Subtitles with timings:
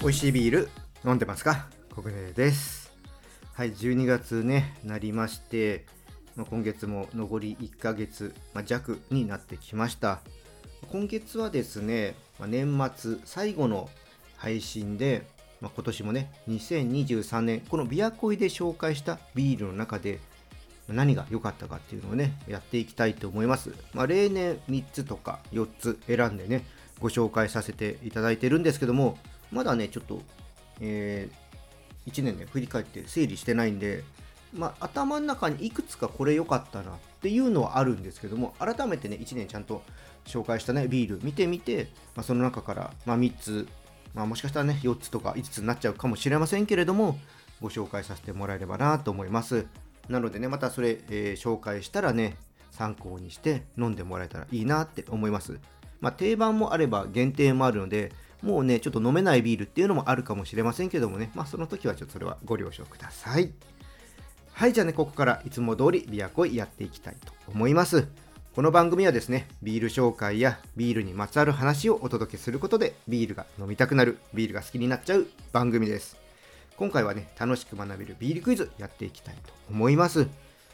[0.00, 0.68] 美味しいビール
[1.04, 1.66] 飲んでますか？
[1.94, 2.92] 小舟です。
[3.52, 5.84] はい12月ねなりまして
[6.36, 10.20] まあ今月も残り1ヶ月、まあ弱になってきました。
[10.92, 13.90] 今月はですね、まあ年末最後の
[14.36, 15.26] 配信で、
[15.60, 20.20] まあ今年もね2023年このビアコイで紹介したビールの中で
[20.88, 26.64] 何が良かったかっていうのをねやっていきたいと思います、まあ、例年3つとか4つ選んでね
[27.00, 29.18] ご紹介させていただいてるんですけども
[29.52, 30.20] まだねちょっと、
[30.80, 31.28] え
[32.06, 34.02] 1年ね振り返って整理してないんで
[34.52, 39.82] まあ、頭の中にいくつかこれ良かったなっていうのはあるんですけども改めてね1年ちゃんと
[40.24, 43.68] 紹介したねビール見てみて、まあ、その中から、まあ、3つ、
[44.18, 47.16] まあ、もしかしたらね4つとか5つになっちゃうかもしれませんけれども
[47.62, 49.66] ご紹介させてもらえればなと思います。
[50.08, 52.36] なのでねまたそれ、えー紹介したらね
[52.72, 55.60] 参考にして飲んでもらえたらいいなって思います。
[56.00, 61.30] まあ、定番もあれば限定もあるのでもうねちょっと飲めないビールっていうのもあるかもしれませんけどもね。
[61.36, 63.52] まあその時はちょっとそれはご了承ください。
[64.52, 68.08] はい、じゃあね、ここからいつも通りビアコイやっていきたいと思います。
[68.58, 76.16] この番組はですね、ビール紹介やビールにまつわる話をお届けすることで、ビールが飲みたくなる、ビールが好きになっちゃう番組です。
[76.76, 80.24] 今回はね、楽しく学べるビールクイズやっていきたいと思います。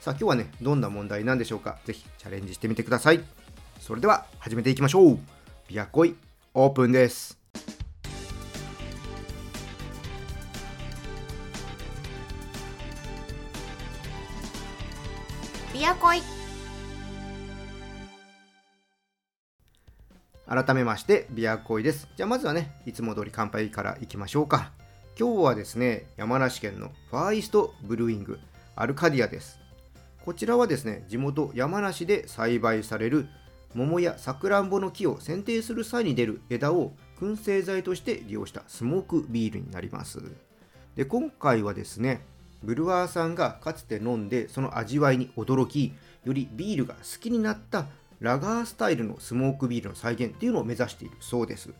[0.00, 1.77] さあ、今日はね、どんな問題なんでしょうか。
[1.84, 3.20] ぜひチャレンジしてみてください。
[3.80, 5.18] それでは始めていきましょう。
[5.68, 6.14] ビアコイ
[6.55, 7.38] オープンです。
[15.74, 16.22] ビアコイ
[20.46, 22.06] 改めましてビアコイです。
[22.16, 24.72] じゃあまずはねいつも通り乾杯からいきましょうか。
[25.18, 28.38] 今日はですね山梨県の Far Yeast Brewing
[28.76, 29.58] アルカディアです。
[30.22, 33.26] こちらはですね地元山梨で栽培される
[33.74, 40.22] 桃やさくらんぼの木を剪定する際に出る枝を燻製材として利用したスモークビールになります。
[40.94, 42.20] で今回はですね
[42.62, 45.94] ブルワーさんがかつて飲んでその味わいに驚き
[46.24, 47.86] よりビールが好きになった
[48.24, 51.74] ラガースタイルのスモークビールの再現っていうのを目指しているそうです。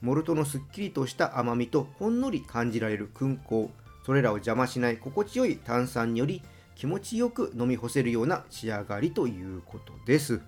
[0.00, 3.72] モルトのすっきりとした甘みとほんのり感じられる燻香。
[4.04, 6.40] それらを邪魔しない心地よい炭酸により
[6.76, 10.40] 気持ちよく飲み干せるような仕上がりということです。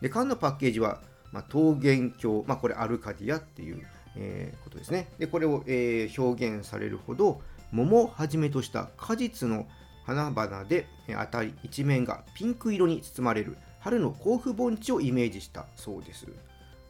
[0.00, 1.00] で缶のパッケージは、
[1.32, 3.84] まあ、桃源郷、まあ、これアルカディアっていう、
[4.14, 5.08] えーことですね。
[5.18, 7.40] でこれを、えー表現されるほど
[7.72, 9.66] 桃をはじめとした果実の
[10.04, 16.26] 花々でえ当たり一面がピンク色に包まれる春の甲府盆地をイメージしたそうです。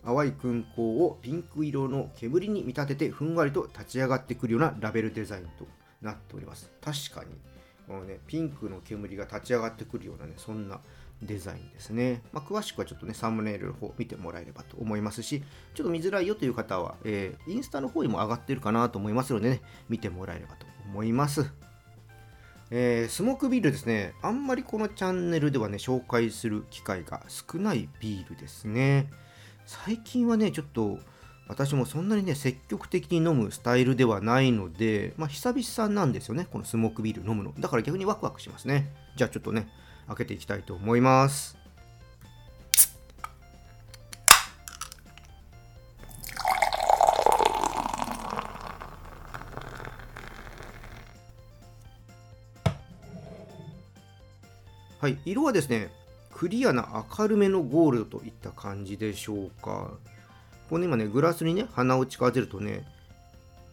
[0.04, 5.66] 淡い燻香をピンク色の煙に見立ててふんわりと立ち上がってくるようなラベルデザインと
[6.02, 6.70] なっております。
[6.80, 7.34] 確かに。
[7.86, 10.80] このねピンクの煙が立ち上がってくるようなねそんな
[11.22, 15.42] デザインですね、まあ、詳しくはちょっとねサムネイルの方見てもらえればと思いますし
[15.74, 21.46] ちょっと見づらいよという方は、えーインスタの方にも上がってるかなと思いますのでね見てもらえればと思います。
[22.74, 24.14] えースモークビールですね。
[24.22, 29.10] あんまりこのチャンネルではね紹介する機会が少ないビールですね。
[29.66, 30.98] 最近はねちょっと
[31.48, 37.52] 私もそんなにね積極的に飲むスタイルではないのでまあ久々なんですよねこのスモークビール飲むの。
[37.58, 38.90] だから逆にワクワクしますね。
[39.16, 39.68] じゃあちょっとね
[40.06, 41.61] 開けていきたいと思います。
[55.02, 55.90] はい、色はですね、
[56.32, 59.90] クリアな明るめのゴールドといった感じでしょうか。
[60.70, 62.86] これね、今ね、グラスにね、鼻を近づけるとね、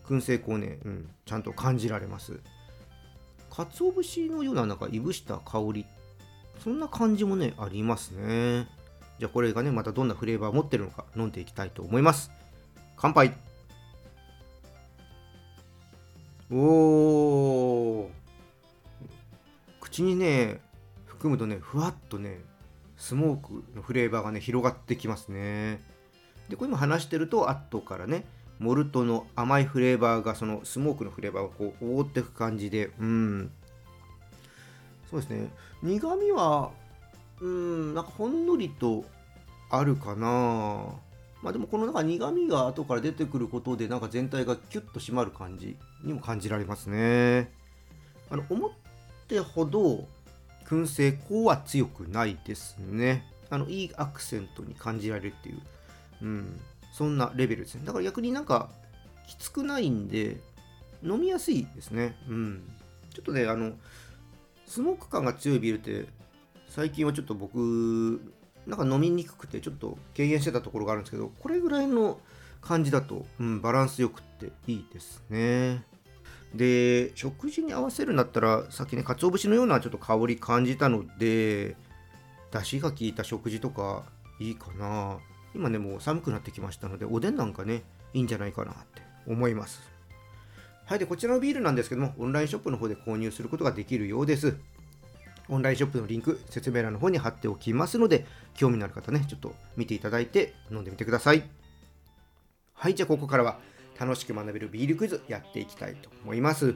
[0.07, 2.39] 燻製香ね、うん、ちゃんと感じられます。
[3.51, 5.85] 鰹節のようななんかいぶした香り、
[6.63, 8.67] そんな感じもね、ありますね。
[9.19, 12.31] じゃあこれがね、またどんなフレーバーを持ってるのか飲んでいきたいと思います。
[12.97, 13.35] 乾杯
[16.51, 18.07] おー
[19.79, 20.67] 口にね
[21.19, 22.39] 含むとねふわっとね
[22.95, 25.81] スモークのフレーバーがね広がってきますね。
[26.47, 28.23] でこれ今話してると後からね
[28.57, 33.51] モルトの甘いフレーバーがそのスモークのフレーバーをこう覆っていく感じでうん。
[35.11, 35.49] そうですね。
[35.83, 36.71] 苦味は
[37.41, 39.03] うんなんかほんのりと
[39.69, 40.85] あるかな。
[41.41, 47.51] まあでもこのなんか苦味が後から出てくることでなんか全体がキュッと締まる感じにも感じられますね。
[48.29, 48.71] あの思っ
[49.27, 50.07] てほど
[50.69, 53.25] 燻製香は強くないですね。
[53.49, 55.61] あのいいアクセントに感じられるっていう、
[56.21, 56.59] うん、
[56.93, 57.81] そんなレベルですね。
[57.85, 58.69] だから逆になんか
[59.27, 60.37] きつくないんで
[61.03, 62.15] 飲みやすいですね。
[62.29, 62.69] うん。
[63.13, 63.73] ちょっとねあの
[64.67, 66.07] スモーク感が強いビールって
[66.67, 68.21] 最近はちょっと僕
[68.67, 72.19] なんか飲みにくくてちょっと敬遠してたところがあるんですけどこれぐらいの
[72.61, 75.83] 感じだと、うん、バランスよくっていいですね。
[76.55, 81.75] で食事に合わせるんだったらさっきね鰹節のようなちょっと香り感じたので
[82.51, 84.03] 出汁が効いた食事とか
[84.39, 85.17] いいかな。
[85.55, 89.81] 今ねもう寒くなってきましたのでおでんなんかねいいんじゃないかなって思います。
[90.85, 94.57] はいでこちらのビールなんですけどもオンラインショップの方で購入することができるようです。
[95.49, 101.43] オンラインショップのリンク、説明欄の方に貼っておきますので、興味のある方ね、ちょっと見ていただいて飲んでみてください。
[102.73, 103.59] はい、じゃあここからは
[103.99, 106.75] 楽しく学べるビールクイズやっていきたいと思います。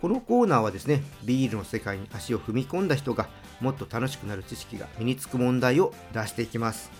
[0.00, 3.28] このコーナーはですね、ビールの世界に足を踏み込んだ人が
[3.60, 6.90] もっと楽しくなる知識が身につく問題を出していきます。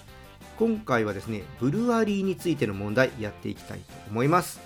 [0.58, 4.60] 今回はですね、ブルワリーについての問題やっていきたいと思います。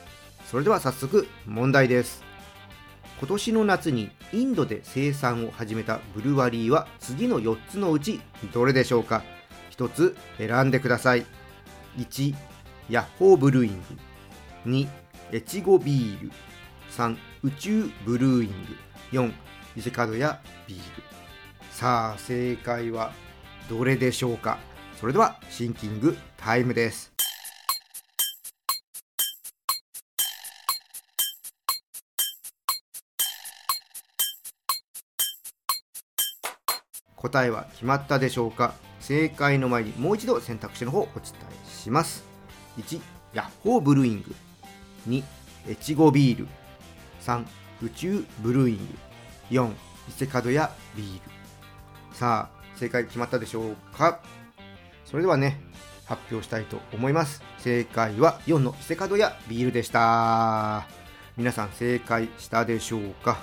[0.46, 2.22] それでは早速問題です。
[3.18, 8.20] 今年の夏にインドで生産を始めたブルワリーは次の4つのうち
[8.52, 9.22] どれでしょうか
[9.70, 11.24] ？1つ選んでください
[11.98, 12.34] 1
[12.90, 13.82] ヤッホーブルーイング
[14.66, 14.88] 2
[15.32, 16.32] エチゴビール。
[16.90, 18.76] 3宇宙ブルーイング。
[19.12, 19.32] 4
[19.76, 20.82] 伊勢門屋ビール。
[21.70, 23.12] さあ正解は
[23.68, 24.58] どれでしょうか？
[25.00, 27.12] それではシンキングタイムです。
[37.16, 38.74] 答えは決まったでしょうか？
[39.00, 42.22] 正解の前にもう一度選択肢の方をお伝えします。
[42.78, 43.00] 1
[43.32, 44.34] ヤッホーブルーイング。
[45.08, 45.22] 2
[45.68, 46.48] エチゴビール。
[47.22, 47.44] 3
[47.82, 48.82] 宇宙ブルーイング。
[49.50, 49.74] 4伊
[50.16, 51.20] 勢門屋ビール。
[52.16, 54.20] さあ正解決まったでしょうか？
[55.04, 55.60] それではね
[56.06, 57.42] 発表したいと思います。
[57.58, 60.86] 正解は4の伊勢門屋ビールでした。
[61.36, 63.38] 皆さん正解したでしょうか？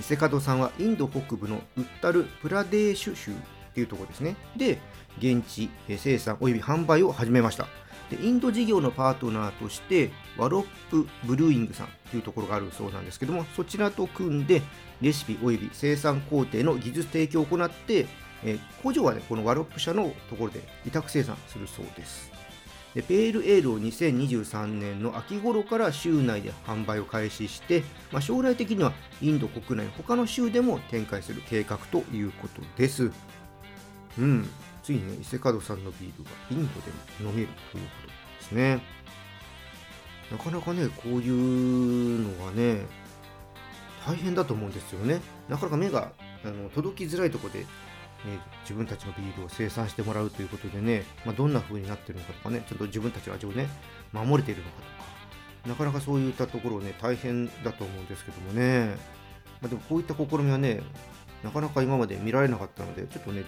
[0.00, 3.34] 伊勢門さんはインド北部のウッタル・プラデーシュ州っ
[3.74, 4.36] ていうところですね。
[4.56, 4.78] で、
[5.18, 7.68] 現地生産及び販売を始めました。
[8.14, 14.62] インド事業のパートナーとしてワロップ・ブルーイングさんというところがあるそうなんですけどもそちらと組んで
[15.00, 18.06] レシピ及び生産工程の技術提供を行って、
[18.42, 22.30] え工場は、ね、このワロップ社のところで委託生産するそうです。
[22.94, 27.82] でペールエールを2023年の秋頃から州内で販売を開始して、
[28.12, 33.10] まあ、将来的にはインド国内他の州でも展開する計画ということです
[34.18, 34.48] うん
[34.84, 36.90] ついにね伊勢門さんのビールがインドで
[37.24, 38.80] も飲めるということですね。
[40.30, 42.86] なかなかねこういうのはね
[44.06, 45.20] 大変だと思うんですよね。
[45.48, 46.12] なかなか目が
[46.44, 47.66] あの届きづらいとこでね、
[48.62, 53.68] 自分たちのビールを生産してもらうということでね、まあ、どんな風になってるのかとかね、ちょっと自分たちの味をね、
[54.12, 58.96] 守れているのかとか、なかなかそういったところね、大変だと思うんですけどもね、
[59.60, 60.80] まあ、でもこういった試みはね、
[61.42, 63.44] なかなか今まで見られなかったので、ちょっとね、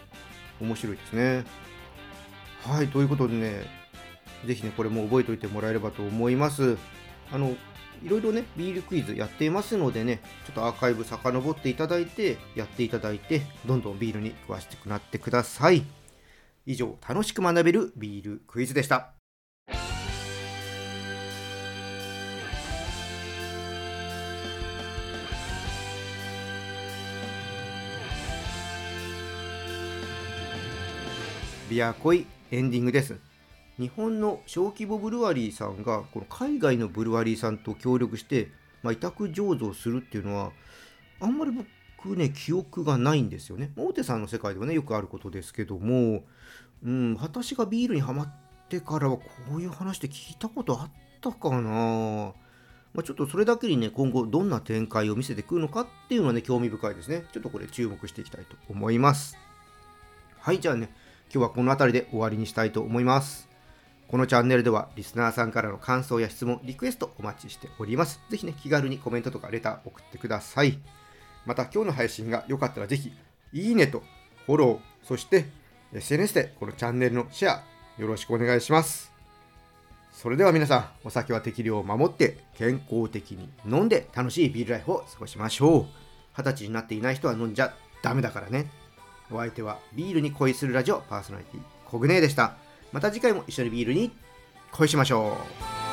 [0.60, 1.44] 面白いですね。
[2.62, 3.64] はい、ということでね、
[4.44, 6.76] ぜひね、これも覚えておいてもらえればと思います。
[7.32, 7.56] あの、
[8.02, 15.84] いろいろね、ビールクイズやっていますのでね、ちょっとアーカイブ遡っていただいて、やっていただいて、どんどんビールに詳しくなってください。
[16.66, 19.15] 以上、楽しく学べるビールクイズでした。
[31.68, 33.18] ビアコイエンディングです。
[33.78, 38.52] 日本の小規模ブルワリーさんがこの海外のブルワリーさんと協力して、
[38.84, 40.52] まあ、委託醸造するっていうのは
[41.20, 46.22] あんまり僕ね記憶がないんですよね大手さんの世界ではねよくあることですけども、
[46.84, 48.28] うん、私がビールにはまっ
[48.68, 49.24] てからはこ
[49.56, 52.32] ういう話って聞いたことあったかな
[52.94, 57.26] まあ、ちょっとそれだけにね、今後どんな展開を見せてくるのかっていうのはね、興味深いですね。
[57.30, 59.36] ちょっとこれ注目していきたいと思います。
[60.38, 60.90] はい、じゃあね、
[61.32, 63.48] 今日はこの辺りで終わりにしたいと思います。
[64.08, 68.20] このチャンネルではリスナーさんからの感想や質問、リクエストお待ちしております。
[68.30, 70.78] ぜひね、気軽にコメントとかレター送ってください。
[71.44, 73.12] また今日の配信が良かったらぜひ、
[73.52, 74.02] いいねと
[74.46, 75.46] フォロー、そして
[75.92, 77.62] SNS でこのチャンネルのシェア、
[78.00, 79.12] よろしくお願いします。
[80.12, 85.86] それでは皆さん、お酒は適量を守って健康的に飲んで楽しいビールライフを過ごしましょう。
[86.38, 88.70] 二十歳になっていない人は飲んじゃダメだからね。
[89.30, 92.54] お相手はビールに恋するラジオパーソナリティコグネでした。
[92.92, 94.10] また次回も一緒にビールに
[94.72, 95.36] 恋しましょ
[95.82, 95.85] う